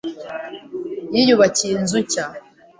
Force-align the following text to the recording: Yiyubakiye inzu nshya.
Yiyubakiye 1.13 1.71
inzu 1.77 1.97
nshya. 2.05 2.25